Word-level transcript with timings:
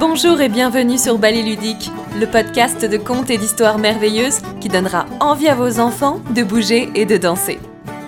Bonjour 0.00 0.40
et 0.40 0.48
bienvenue 0.48 0.96
sur 0.96 1.18
Ballet 1.18 1.42
Ludique, 1.42 1.90
le 2.20 2.26
podcast 2.26 2.84
de 2.84 2.96
contes 2.98 3.30
et 3.30 3.36
d'histoires 3.36 3.78
merveilleuses 3.78 4.42
qui 4.60 4.68
donnera 4.68 5.06
envie 5.18 5.48
à 5.48 5.56
vos 5.56 5.80
enfants 5.80 6.20
de 6.36 6.44
bouger 6.44 6.88
et 6.94 7.04
de 7.04 7.16
danser. 7.16 7.58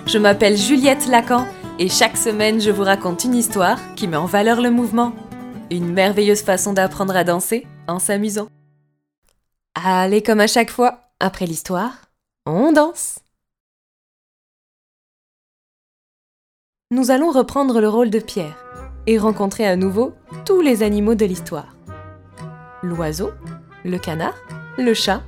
Je 0.05 0.17
m'appelle 0.17 0.55
Juliette 0.55 1.05
Lacan 1.07 1.45
et 1.79 1.89
chaque 1.89 2.15
semaine 2.15 2.61
je 2.61 2.71
vous 2.71 2.85
raconte 2.85 3.25
une 3.25 3.35
histoire 3.35 3.77
qui 3.95 4.07
met 4.07 4.15
en 4.15 4.25
valeur 4.25 4.61
le 4.61 4.71
mouvement. 4.71 5.11
Une 5.69 5.91
merveilleuse 5.91 6.43
façon 6.43 6.71
d'apprendre 6.71 7.13
à 7.13 7.25
danser 7.25 7.67
en 7.89 7.99
s'amusant. 7.99 8.47
Allez, 9.75 10.23
comme 10.23 10.39
à 10.39 10.47
chaque 10.47 10.71
fois, 10.71 11.01
après 11.19 11.45
l'histoire, 11.45 11.91
on 12.45 12.71
danse. 12.71 13.19
Nous 16.89 17.11
allons 17.11 17.31
reprendre 17.31 17.81
le 17.81 17.89
rôle 17.89 18.09
de 18.09 18.19
Pierre 18.19 18.63
et 19.07 19.17
rencontrer 19.17 19.67
à 19.67 19.75
nouveau 19.75 20.13
tous 20.45 20.61
les 20.61 20.83
animaux 20.83 21.15
de 21.15 21.25
l'histoire 21.25 21.75
l'oiseau, 22.83 23.31
le 23.83 23.97
canard, 23.97 24.35
le 24.77 24.93
chat 24.93 25.23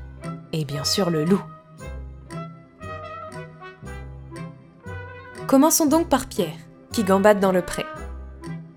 et 0.52 0.66
bien 0.66 0.84
sûr 0.84 1.10
le 1.10 1.26
loup. 1.26 1.42
Commençons 5.48 5.86
donc 5.86 6.10
par 6.10 6.28
Pierre, 6.28 6.58
qui 6.92 7.04
gambade 7.04 7.40
dans 7.40 7.52
le 7.52 7.62
pré. 7.62 7.86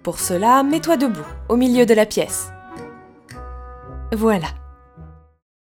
Pour 0.02 0.18
cela, 0.18 0.62
mets-toi 0.62 0.96
debout, 0.96 1.26
au 1.48 1.56
milieu 1.56 1.86
de 1.86 1.94
la 1.94 2.06
pièce. 2.06 2.50
Voilà. 4.12 4.48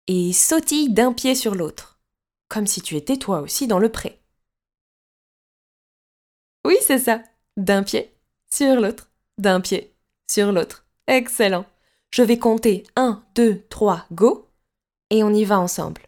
Et 0.07 0.33
sautille 0.33 0.93
d'un 0.93 1.13
pied 1.13 1.35
sur 1.35 1.55
l'autre, 1.55 1.99
comme 2.49 2.67
si 2.67 2.81
tu 2.81 2.97
étais 2.97 3.17
toi 3.17 3.41
aussi 3.41 3.67
dans 3.67 3.79
le 3.79 3.89
pré. 3.89 4.21
Oui, 6.65 6.77
c'est 6.81 6.99
ça. 6.99 7.23
D'un 7.57 7.83
pied 7.83 8.15
sur 8.53 8.81
l'autre, 8.81 9.11
d'un 9.39 9.61
pied 9.61 9.95
sur 10.31 10.53
l'autre. 10.53 10.87
Excellent. 11.07 11.65
Je 12.13 12.25
vais 12.25 12.39
compter 12.41 12.83
1, 12.97 13.23
2, 13.37 13.63
3, 13.71 14.07
go, 14.11 14.49
et 15.11 15.23
on 15.23 15.33
y 15.33 15.45
va 15.45 15.61
ensemble. 15.61 16.03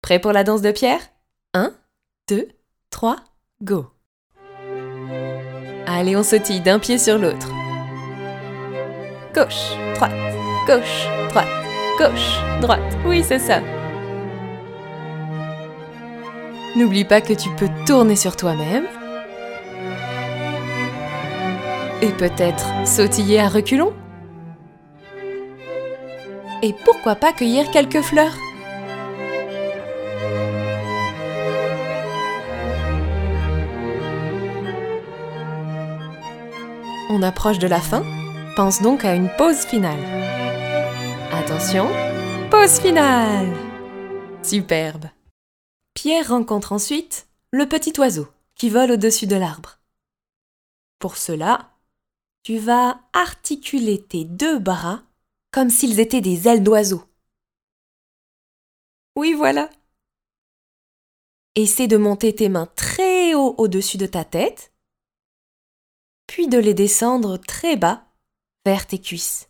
Prêt 0.00 0.18
pour 0.18 0.32
la 0.32 0.42
danse 0.42 0.62
de 0.62 0.72
pierre? 0.72 1.00
1, 1.52 1.74
2, 2.30 2.48
3, 2.88 3.16
go. 3.62 3.86
Allez, 5.86 6.16
on 6.16 6.22
sautille 6.22 6.62
d'un 6.62 6.78
pied 6.78 6.96
sur 6.96 7.18
l'autre. 7.18 7.46
Gauche, 9.34 9.76
droite, 9.96 10.12
gauche, 10.66 11.08
droite, 11.28 11.66
gauche, 11.98 12.40
droite. 12.62 12.96
Oui, 13.04 13.22
c'est 13.22 13.38
ça. 13.38 13.60
N'oublie 16.74 17.04
pas 17.04 17.20
que 17.20 17.34
tu 17.34 17.50
peux 17.56 17.68
tourner 17.86 18.16
sur 18.16 18.34
toi-même. 18.34 18.86
Et 22.00 22.12
peut-être 22.12 22.64
sautiller 22.86 23.40
à 23.40 23.48
reculons 23.48 23.92
et 26.64 26.72
pourquoi 26.72 27.14
pas 27.14 27.34
cueillir 27.34 27.70
quelques 27.70 28.00
fleurs? 28.00 28.34
On 37.10 37.20
approche 37.20 37.58
de 37.58 37.66
la 37.66 37.80
fin, 37.80 38.02
pense 38.56 38.80
donc 38.80 39.04
à 39.04 39.14
une 39.14 39.28
pause 39.36 39.58
finale. 39.58 40.00
Attention, 41.32 41.86
pause 42.50 42.80
finale 42.80 43.52
Superbe 44.42 45.06
Pierre 45.92 46.28
rencontre 46.28 46.72
ensuite 46.72 47.26
le 47.50 47.68
petit 47.68 47.92
oiseau 47.98 48.26
qui 48.54 48.70
vole 48.70 48.92
au-dessus 48.92 49.26
de 49.26 49.36
l'arbre. 49.36 49.80
Pour 50.98 51.18
cela, 51.18 51.72
tu 52.42 52.56
vas 52.56 53.00
articuler 53.12 54.00
tes 54.00 54.24
deux 54.24 54.58
bras 54.58 55.02
comme 55.54 55.70
s'ils 55.70 56.00
étaient 56.00 56.20
des 56.20 56.48
ailes 56.48 56.64
d'oiseau. 56.64 57.04
Oui, 59.14 59.34
voilà. 59.34 59.70
Essaie 61.54 61.86
de 61.86 61.96
monter 61.96 62.34
tes 62.34 62.48
mains 62.48 62.66
très 62.74 63.34
haut 63.34 63.54
au-dessus 63.56 63.96
de 63.96 64.06
ta 64.06 64.24
tête, 64.24 64.72
puis 66.26 66.48
de 66.48 66.58
les 66.58 66.74
descendre 66.74 67.36
très 67.36 67.76
bas 67.76 68.04
vers 68.66 68.88
tes 68.88 69.00
cuisses. 69.00 69.48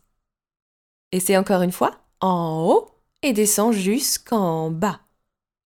Essaie 1.11 1.37
encore 1.37 1.63
une 1.63 1.71
fois, 1.71 1.99
en 2.19 2.67
haut 2.69 2.91
et 3.23 3.33
descends 3.33 3.71
jusqu'en 3.71 4.69
bas. 4.69 4.99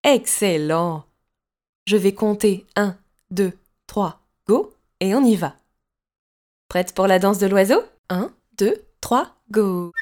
Excellent. 0.02 1.04
Je 1.86 1.96
vais 1.96 2.12
compter 2.12 2.66
1, 2.74 2.98
2, 3.30 3.52
3, 3.86 4.20
go, 4.48 4.74
et 4.98 5.14
on 5.14 5.24
y 5.24 5.36
va. 5.36 5.54
Prête 6.66 6.92
pour 6.92 7.06
la 7.06 7.20
danse 7.20 7.38
de 7.38 7.46
l'oiseau? 7.46 7.84
1, 8.08 8.34
2, 8.58 8.84
3, 9.00 9.36
go. 9.52 9.92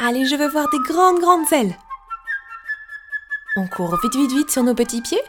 Allez, 0.00 0.26
je 0.26 0.34
veux 0.34 0.48
voir 0.48 0.68
des 0.70 0.80
grandes, 0.80 1.20
grandes 1.20 1.52
ailes. 1.52 1.76
On 3.56 3.68
court 3.68 3.96
vite, 4.02 4.16
vite, 4.16 4.32
vite 4.32 4.50
sur 4.50 4.64
nos 4.64 4.74
petits 4.74 5.00
pieds. 5.00 5.22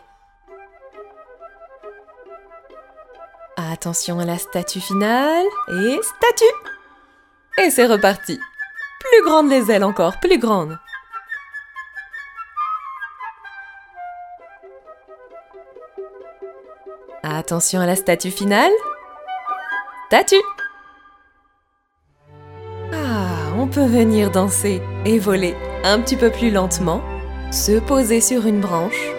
Attention 3.57 4.19
à 4.19 4.25
la 4.25 4.39
statue 4.39 4.79
finale. 4.81 5.45
Et 5.69 5.99
statue 6.01 6.73
Et 7.59 7.69
c'est 7.69 7.85
reparti. 7.85 8.39
Plus 8.99 9.23
grandes 9.23 9.49
les 9.49 9.71
ailes 9.71 9.83
encore, 9.83 10.19
plus 10.19 10.39
grandes. 10.39 10.79
Attention 17.21 17.81
à 17.81 17.85
la 17.85 17.95
statue 17.95 18.31
finale. 18.31 18.71
Statue 20.07 20.41
on 23.65 23.67
peut 23.67 23.87
venir 23.87 24.29
danser 24.29 24.79
et 25.05 25.17
voler 25.17 25.55
un 25.83 25.99
petit 25.99 26.17
peu 26.17 26.31
plus 26.31 26.51
lentement, 26.51 27.01
se 27.51 27.79
poser 27.79 28.21
sur 28.21 28.45
une 28.45 28.61
branche 28.61 29.09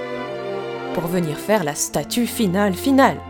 pour 0.95 1.09
venir 1.09 1.37
faire 1.37 1.65
la 1.65 1.75
statue 1.75 2.29
finale 2.29 2.73
finale. 2.73 3.21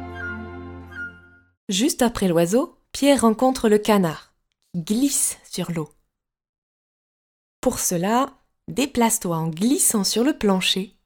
Juste 1.71 2.03
après 2.03 2.29
l'oiseau, 2.29 2.79
Pierre 2.93 3.23
rencontre 3.23 3.71
le 3.71 3.79
canard, 3.79 4.35
glisse 4.77 5.39
sur 5.51 5.73
l'eau. 5.73 5.89
Pour 7.63 7.79
cela, 7.79 8.35
déplace-toi 8.69 9.39
en 9.39 9.49
glissant 9.49 10.05
sur 10.05 10.23
le 10.23 10.37
plancher, 10.37 10.99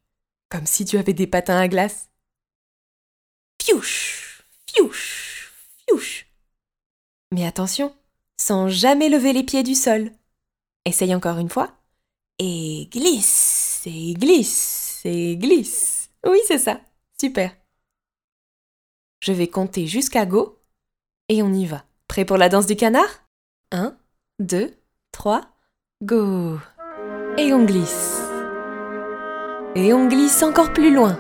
comme 0.49 0.67
si 0.67 0.85
tu 0.85 0.99
avais 0.99 1.15
des 1.15 1.29
patins 1.29 1.59
à 1.59 1.69
glace. 1.69 2.11
Fiouche, 3.63 4.43
fiouche, 4.67 5.53
fiouche. 5.87 6.27
Mais 7.31 7.47
attention, 7.47 7.95
sans 8.41 8.69
jamais 8.69 9.11
lever 9.11 9.35
les 9.35 9.43
pieds 9.43 9.63
du 9.63 9.75
sol. 9.75 10.11
Essaye 10.87 11.15
encore 11.15 11.39
une 11.39 11.51
fois. 11.51 11.73
Et 12.39 12.89
glisse, 12.91 13.83
et 13.85 14.15
glisse, 14.15 15.03
et 15.05 15.37
glisse. 15.37 16.09
Oui, 16.27 16.39
c'est 16.47 16.59
ça. 16.59 16.81
Super. 17.21 17.55
Je 19.21 19.33
vais 19.33 19.47
compter 19.47 19.87
jusqu'à 19.87 20.25
go 20.25 20.59
et 21.29 21.43
on 21.43 21.53
y 21.53 21.67
va. 21.67 21.85
Prêt 22.09 22.25
pour 22.25 22.39
la 22.39 22.49
danse 22.49 22.65
du 22.65 22.77
canard? 22.77 23.25
1, 23.73 23.95
2, 24.39 24.73
3, 25.13 25.43
go. 26.03 26.59
Et 27.37 27.53
on 27.53 27.67
glisse. 27.67 28.23
Et 29.75 29.93
on 29.93 30.09
glisse 30.09 30.43
encore 30.43 30.73
plus 30.73 30.95
loin. 30.95 31.19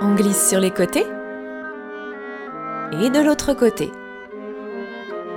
On 0.00 0.16
glisse 0.16 0.48
sur 0.48 0.58
les 0.58 0.72
côtés 0.72 1.06
et 3.00 3.10
de 3.10 3.20
l'autre 3.24 3.54
côté. 3.54 3.90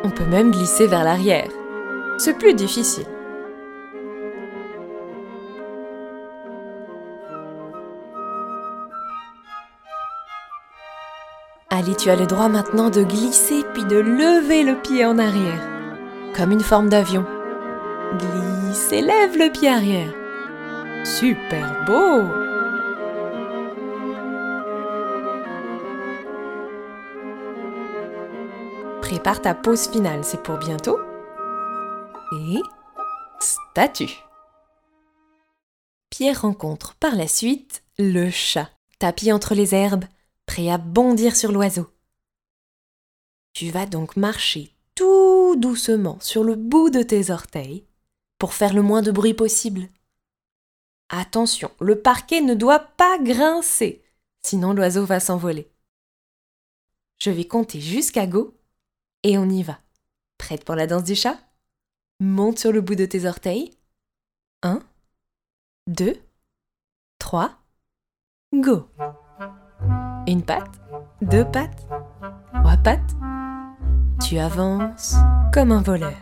On 0.04 0.10
peut 0.10 0.26
même 0.26 0.52
glisser 0.52 0.88
vers 0.88 1.04
l'arrière. 1.04 1.50
C'est 2.18 2.38
plus 2.38 2.54
difficile. 2.54 3.06
Allez, 11.70 11.96
tu 11.96 12.10
as 12.10 12.16
le 12.16 12.26
droit 12.26 12.48
maintenant 12.48 12.90
de 12.90 13.04
glisser 13.04 13.64
puis 13.74 13.84
de 13.86 13.98
lever 13.98 14.64
le 14.64 14.76
pied 14.76 15.06
en 15.06 15.20
arrière, 15.20 15.62
comme 16.36 16.52
une 16.52 16.62
forme 16.62 16.90
d'avion. 16.90 17.26
Glisse 18.18 18.92
et 18.92 19.02
lève 19.02 19.38
le 19.38 19.52
pied 19.52 19.70
arrière. 19.70 20.14
Super 21.04 21.84
beau 21.86 22.47
Prépare 29.08 29.42
ta 29.42 29.56
pause 29.56 29.88
finale, 29.88 30.26
c'est 30.26 30.44
pour 30.44 30.58
bientôt. 30.58 31.00
Et 32.34 32.62
statue. 33.40 34.18
Pierre 36.10 36.42
rencontre 36.42 36.94
par 36.96 37.16
la 37.16 37.26
suite 37.26 37.86
le 37.98 38.30
chat, 38.30 38.70
tapis 39.00 39.32
entre 39.32 39.56
les 39.56 39.74
herbes, 39.74 40.04
prêt 40.46 40.70
à 40.70 40.78
bondir 40.78 41.38
sur 41.38 41.54
l'oiseau. 41.54 41.88
Tu 43.54 43.70
vas 43.70 43.86
donc 43.86 44.18
marcher 44.18 44.74
tout 44.94 45.56
doucement 45.56 46.18
sur 46.20 46.44
le 46.44 46.56
bout 46.56 46.90
de 46.90 47.02
tes 47.02 47.32
orteils 47.32 47.86
pour 48.38 48.54
faire 48.54 48.74
le 48.74 48.82
moins 48.82 49.02
de 49.02 49.12
bruit 49.12 49.34
possible. 49.34 49.88
Attention, 51.08 51.72
le 51.80 52.02
parquet 52.02 52.42
ne 52.42 52.56
doit 52.56 52.80
pas 52.80 53.18
grincer, 53.20 54.04
sinon 54.42 54.74
l'oiseau 54.74 55.06
va 55.06 55.22
s'envoler. 55.22 55.72
Je 57.20 57.30
vais 57.32 57.46
compter 57.46 57.80
jusqu'à 57.80 58.28
go 58.28 58.54
et 59.28 59.38
on 59.38 59.50
y 59.50 59.62
va. 59.62 59.78
Prête 60.38 60.64
pour 60.64 60.76
la 60.76 60.88
danse 60.88 61.04
du 61.04 61.14
chat? 61.14 61.38
Monte 62.22 62.60
sur 62.60 62.72
le 62.72 62.80
bout 62.80 62.96
de 62.96 63.06
tes 63.06 63.26
orteils. 63.26 63.72
1, 64.64 64.80
2, 65.88 66.16
3, 67.20 67.52
go 68.56 68.88
Une 70.28 70.44
patte, 70.44 70.80
deux 71.22 71.44
pattes, 71.44 71.88
trois 72.54 72.78
pattes. 72.78 73.16
Tu 74.26 74.38
avances 74.40 75.16
comme 75.54 75.74
un 75.74 75.82
voleur. 75.82 76.18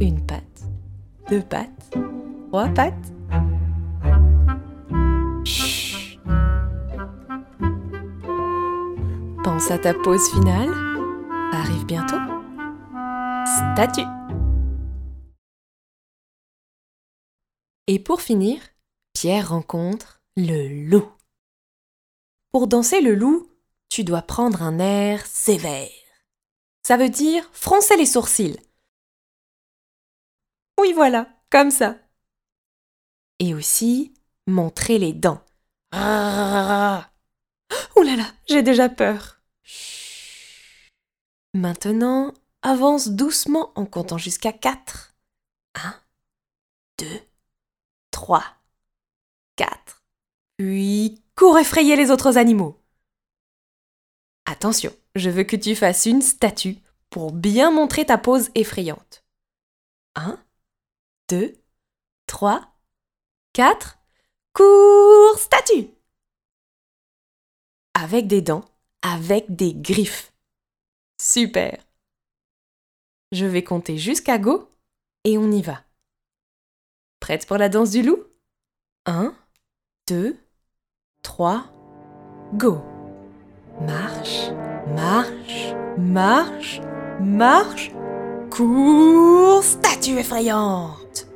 Une 0.00 0.24
patte, 0.24 0.62
deux 1.28 1.42
pattes, 1.42 1.96
trois 2.50 2.68
pattes. 2.68 3.12
Ta 9.78 9.94
pause 9.94 10.30
finale. 10.30 10.70
Arrive 11.52 11.84
bientôt. 11.86 12.18
Statue. 13.46 14.06
Et 17.86 17.98
pour 17.98 18.22
finir, 18.22 18.60
Pierre 19.12 19.50
rencontre 19.50 20.22
le 20.36 20.88
loup. 20.88 21.10
Pour 22.52 22.66
danser 22.66 23.00
le 23.00 23.14
loup, 23.14 23.50
tu 23.88 24.04
dois 24.04 24.22
prendre 24.22 24.62
un 24.62 24.78
air 24.78 25.26
sévère. 25.26 25.90
Ça 26.82 26.96
veut 26.96 27.10
dire 27.10 27.48
froncer 27.52 27.96
les 27.96 28.06
sourcils. 28.06 28.58
Oui, 30.80 30.92
voilà, 30.94 31.28
comme 31.50 31.70
ça. 31.70 31.96
Et 33.38 33.54
aussi 33.54 34.14
montrer 34.46 34.98
les 34.98 35.12
dents. 35.12 35.44
Ouh 37.96 38.02
là 38.02 38.16
là, 38.16 38.26
j'ai 38.48 38.62
déjà 38.62 38.88
peur. 38.88 39.41
Maintenant, 41.54 42.32
avance 42.62 43.08
doucement 43.08 43.72
en 43.74 43.84
comptant 43.84 44.18
jusqu'à 44.18 44.52
4. 44.52 45.14
1, 45.74 45.94
2, 46.98 47.06
3, 48.10 48.44
4. 49.56 50.02
Puis 50.56 51.22
cours 51.36 51.58
effrayer 51.58 51.96
les 51.96 52.10
autres 52.10 52.38
animaux. 52.38 52.80
Attention, 54.46 54.92
je 55.14 55.30
veux 55.30 55.44
que 55.44 55.56
tu 55.56 55.74
fasses 55.74 56.06
une 56.06 56.22
statue 56.22 56.78
pour 57.10 57.32
bien 57.32 57.70
montrer 57.70 58.06
ta 58.06 58.16
pose 58.16 58.50
effrayante. 58.54 59.24
1, 60.14 60.42
2, 61.28 61.54
3, 62.26 62.74
4. 63.52 63.98
Cours 64.54 65.38
statue 65.38 65.88
Avec 67.94 68.26
des 68.26 68.42
dents, 68.42 68.64
avec 69.02 69.54
des 69.54 69.74
griffes. 69.74 70.32
Super 71.20 71.76
Je 73.30 73.46
vais 73.46 73.64
compter 73.64 73.98
jusqu'à 73.98 74.38
go 74.38 74.68
et 75.24 75.38
on 75.38 75.50
y 75.50 75.62
va. 75.62 75.82
Prête 77.20 77.46
pour 77.46 77.56
la 77.58 77.68
danse 77.68 77.90
du 77.90 78.02
loup? 78.02 78.24
1, 79.06 79.34
2, 80.08 80.36
3, 81.22 81.64
go 82.54 82.80
Marche, 83.80 84.50
marche, 84.94 85.74
marche, 85.96 86.80
marche, 87.20 87.90
cours, 88.50 89.62
statue 89.62 90.18
effrayante. 90.18 91.26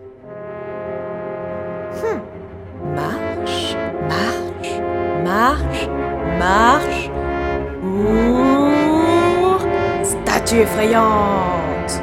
Hmm. 1.94 2.20
Marche, 2.94 3.74
marche, 4.08 4.80
marche, 5.24 5.88
marche, 6.38 7.10
statue 10.02 10.60
effrayante. 10.60 12.02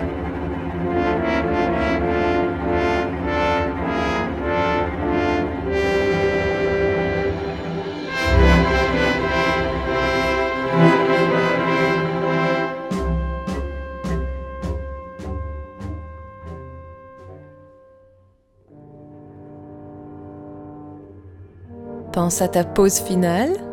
Pense 22.11 22.43
à 22.43 22.47
ta 22.47 22.63
pause 22.63 22.99
finale. 22.99 23.72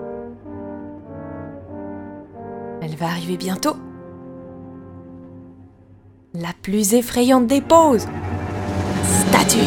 Va 3.00 3.06
arriver 3.06 3.38
bientôt. 3.38 3.76
La 6.35 6.52
plus 6.62 6.94
effrayante 6.94 7.47
des 7.47 7.62
pauses. 7.62 8.06
Statue. 9.05 9.58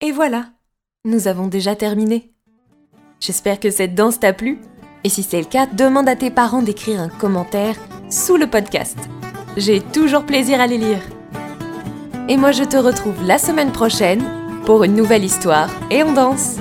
Et 0.00 0.12
voilà, 0.12 0.46
nous 1.04 1.28
avons 1.28 1.46
déjà 1.46 1.76
terminé. 1.76 2.32
J'espère 3.20 3.60
que 3.60 3.70
cette 3.70 3.94
danse 3.94 4.18
t'a 4.18 4.32
plu. 4.32 4.58
Et 5.04 5.10
si 5.10 5.22
c'est 5.22 5.40
le 5.40 5.46
cas, 5.46 5.66
demande 5.66 6.08
à 6.08 6.16
tes 6.16 6.30
parents 6.30 6.62
d'écrire 6.62 7.00
un 7.00 7.10
commentaire 7.10 7.76
sous 8.08 8.38
le 8.38 8.46
podcast. 8.46 8.98
J'ai 9.58 9.80
toujours 9.80 10.24
plaisir 10.24 10.58
à 10.60 10.66
les 10.66 10.78
lire. 10.78 11.00
Et 12.30 12.36
moi 12.36 12.52
je 12.52 12.62
te 12.62 12.76
retrouve 12.76 13.24
la 13.24 13.38
semaine 13.38 13.72
prochaine 13.72 14.22
pour 14.64 14.84
une 14.84 14.94
nouvelle 14.94 15.24
histoire 15.24 15.68
et 15.90 16.04
on 16.04 16.12
danse. 16.12 16.58